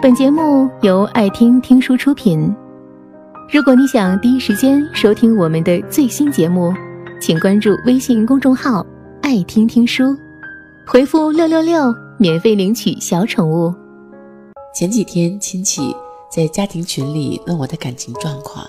[0.00, 2.54] 本节目由爱听听书出品。
[3.52, 6.72] 如果你想第一时间收听我们的最新节目，
[7.20, 8.86] 请关注微信公众号
[9.22, 10.16] “爱听听书”，
[10.86, 13.74] 回复“六六六”免费领取小宠物。
[14.72, 15.92] 前几天亲戚
[16.30, 18.64] 在家庭群里问我的感情状况，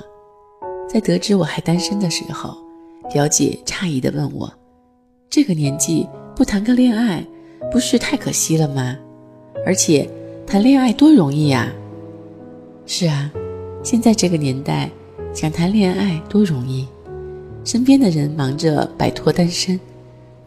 [0.91, 2.57] 在得知我还单身的时候，
[3.14, 4.52] 表姐诧异的问我
[5.30, 7.23] ：“这个年纪不谈个恋爱，
[7.71, 8.98] 不是太可惜了吗？
[9.64, 10.09] 而且
[10.52, 11.71] 谈恋爱多容易呀！”
[12.88, 13.31] 是啊，
[13.84, 14.90] 现在这个年代，
[15.31, 16.88] 想谈恋爱多容易。
[17.63, 19.80] 身边的人忙着摆脱单身，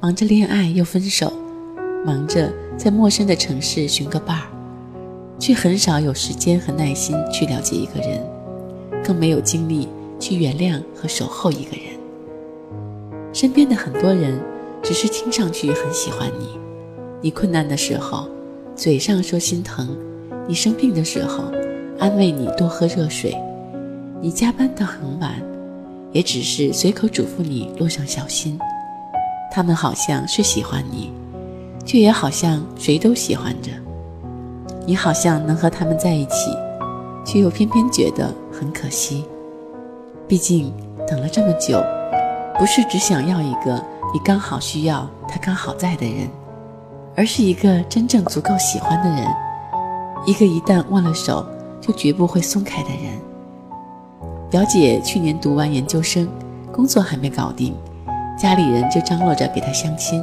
[0.00, 1.32] 忙着恋爱又分手，
[2.04, 4.48] 忙着在陌生的城市寻个伴儿。
[5.38, 8.20] 却很少有时间和耐心去了解一个人，
[9.04, 9.86] 更没有精力
[10.18, 11.96] 去原谅和守候一个人。
[13.32, 14.40] 身边的很多人，
[14.82, 16.58] 只是听上去很喜欢你，
[17.20, 18.28] 你困难的时候，
[18.74, 19.86] 嘴上说心疼；
[20.48, 21.44] 你生病的时候，
[21.98, 23.32] 安慰你多喝热水；
[24.20, 25.34] 你加班到很晚，
[26.10, 28.58] 也只是随口嘱咐你路上小心。
[29.50, 31.12] 他们好像是喜欢你，
[31.84, 33.70] 却也好像谁都喜欢着。
[34.86, 36.50] 你好像能和他们在一起，
[37.24, 39.24] 却又偏偏觉得很可惜。
[40.26, 40.72] 毕竟
[41.06, 41.80] 等了这么久，
[42.58, 43.74] 不是只想要一个
[44.14, 46.26] 你刚好需要他刚好在的人，
[47.14, 49.26] 而是一个真正足够喜欢的人，
[50.26, 51.46] 一个一旦握了手
[51.80, 53.20] 就绝不会松开的人。
[54.50, 56.28] 表姐去年读完研究生，
[56.72, 57.74] 工作还没搞定，
[58.38, 60.22] 家里人就张罗着给她相亲。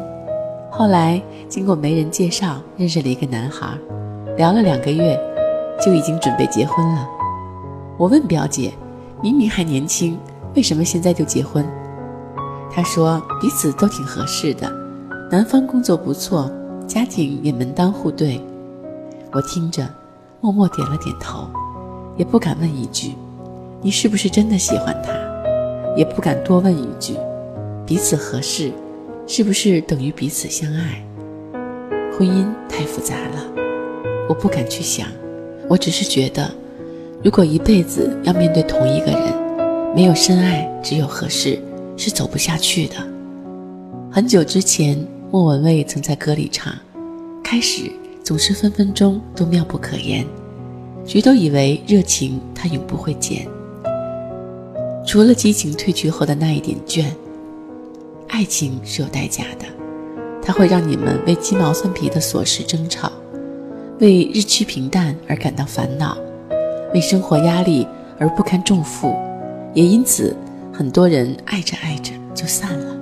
[0.72, 3.67] 后来经过媒人介绍，认识了一个男孩。
[4.38, 5.20] 聊了两个月，
[5.84, 7.08] 就已经准备结婚了。
[7.98, 8.72] 我问表姐
[9.22, 10.17] ：“明明还年轻，
[10.56, 11.66] 为什么现在就结婚？”
[12.72, 14.72] 她说：“彼此都挺合适的，
[15.30, 16.50] 男方工作不错，
[16.90, 18.42] 家庭也门当户对。”
[19.32, 19.88] 我听着，
[20.42, 21.48] 默默点了点头，
[22.18, 23.14] 也不敢问一句
[23.80, 25.14] ：“你是不是真的喜欢他？”
[25.95, 27.14] 也不敢多问一句
[27.86, 28.72] ：“彼此合适，
[29.27, 31.04] 是不是等于彼此相爱？”
[32.17, 33.45] 婚姻太复杂了。
[34.27, 35.08] 我不敢去想，
[35.67, 36.50] 我只是觉得，
[37.23, 41.60] 如果一辈子要面对同一个人，没有深爱，只有合适，
[41.98, 42.95] 是走不下去的。
[44.11, 46.73] 很久之前，莫文蔚曾在歌里唱
[47.44, 47.84] ：“开始
[48.23, 50.26] 总是分分钟都妙不可言，
[51.06, 53.48] 谁都以为热情它永不会减，
[55.06, 57.06] 除了激情褪去后的那一点倦。
[58.28, 59.66] 爱情是有代价的，
[60.42, 63.12] 它会让你们为鸡毛蒜皮的琐事争吵。”
[64.00, 66.18] 为日趋平淡而感到烦恼，
[66.94, 67.86] 为生活压力
[68.18, 69.14] 而不堪重负，
[69.76, 70.36] 也因此
[70.73, 72.95] 很多人爱着爱着就散了。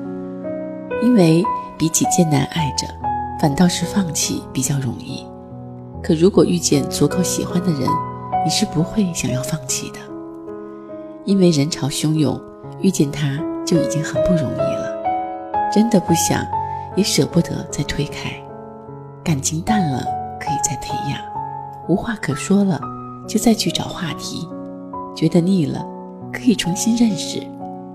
[1.04, 1.44] 因为
[1.78, 2.88] 比起艰难爱着，
[3.40, 5.26] 反倒是放弃比较容易。
[6.02, 7.90] 可如果遇见足够喜欢的人，
[8.44, 10.00] 你是不会想要放弃的。
[11.26, 12.40] 因为人潮汹涌，
[12.82, 14.96] 遇见他就已经很不容易了，
[15.72, 16.46] 真的不想，
[16.96, 18.32] 也舍不得再推开。
[19.24, 20.04] 感情淡了。
[20.40, 21.20] 可以再培养，
[21.90, 22.80] 无话可说了，
[23.28, 24.48] 就再去找话题；
[25.16, 25.84] 觉得腻了，
[26.32, 27.42] 可以重新认识；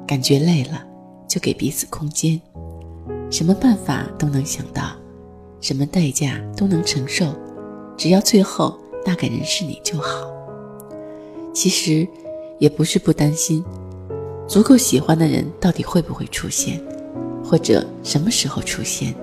[0.05, 0.83] 感觉累了，
[1.29, 2.39] 就给彼此空间。
[3.33, 4.93] 什么办法都能想到，
[5.63, 7.35] 什么代价都能承受，
[7.97, 10.31] 只要最后那个人是你就好。
[11.55, 12.07] 其实
[12.59, 13.65] 也不是不担心，
[14.47, 16.79] 足够喜欢的人到底会不会出现，
[17.43, 19.15] 或者什么时候出现，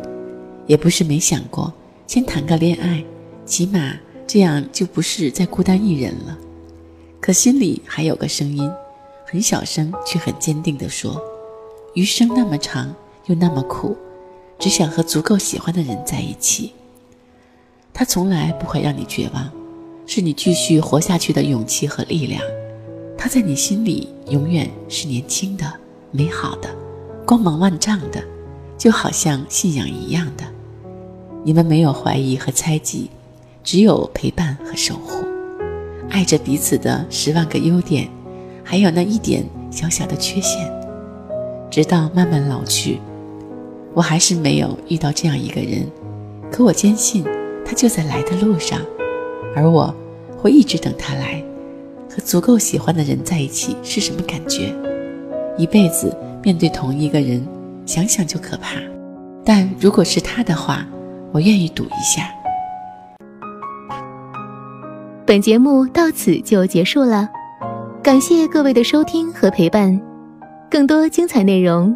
[0.66, 1.72] 也不是没想过。
[2.08, 3.06] 先谈个恋爱，
[3.46, 3.94] 起码
[4.26, 6.36] 这样就不是再孤单一人了。
[7.22, 8.68] 可心里还有个声音，
[9.28, 11.22] 很小声却很坚定地说
[11.94, 12.92] ：“余生那么长，
[13.30, 13.96] 又那么苦，
[14.58, 16.74] 只想和足够喜欢的人在一起。”
[17.94, 19.50] 他从来不会让你绝望，
[20.08, 22.42] 是你继续活下去的勇气和力量。
[23.18, 25.72] 他在你心里永远是年轻的、
[26.10, 26.70] 美好的、
[27.26, 28.24] 光芒万丈的，
[28.78, 30.44] 就好像信仰一样的。
[31.44, 33.10] 你们没有怀疑和猜忌，
[33.64, 35.24] 只有陪伴和守护，
[36.10, 38.10] 爱着彼此的十万个优点，
[38.64, 40.72] 还有那一点小小的缺陷，
[41.70, 43.00] 直到慢慢老去。
[43.94, 45.86] 我还是没有遇到这样一个人，
[46.52, 47.24] 可我坚信
[47.66, 48.80] 他就在来的路上，
[49.56, 49.94] 而我
[50.38, 51.44] 会一直等他来。
[52.10, 54.74] 和足够喜欢的人在一起是什么感觉？
[55.58, 57.48] 一辈子面对同一个人，
[57.86, 58.78] 想想就可怕。
[59.46, 60.86] 但如果是他的话，
[61.32, 62.30] 我愿意赌一下。
[65.26, 67.30] 本节目到此就结束了，
[68.02, 70.00] 感谢各位的收听和陪伴。
[70.72, 71.96] 更多精彩内容，